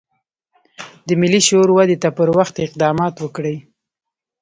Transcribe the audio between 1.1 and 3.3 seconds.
ملي شعور ودې ته پر وخت اقدامات